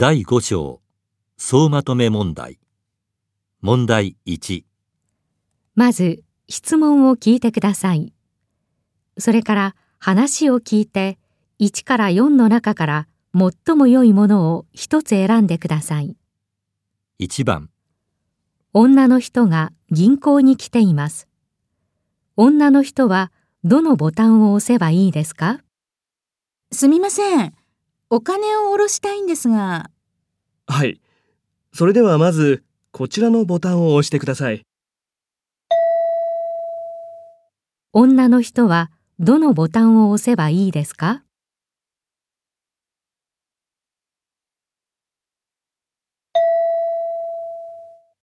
[0.00, 0.80] 第5章
[1.38, 2.60] 総まとめ問題
[3.60, 4.62] 問題1
[5.74, 8.12] まず質問を聞いてください。
[9.18, 11.18] それから話を聞いて
[11.58, 16.16] 1から4の中から最も良いものを一つ選んでください。
[17.18, 17.68] 1番
[18.72, 21.26] 女の人が銀行に来ています。
[22.36, 23.32] 女の人は
[23.64, 25.58] どのボタンを押せばいいですか？
[26.70, 27.57] すみません。
[28.10, 29.90] お金を下ろしたいんですが、
[30.66, 31.00] はい。
[31.74, 34.62] それではまず、こちらのボタンを押してください。
[37.92, 41.22] 女の人はどのボタンを押せばいいですか？